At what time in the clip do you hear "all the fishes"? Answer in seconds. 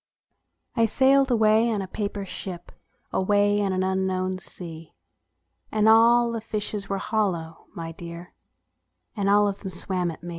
5.87-6.89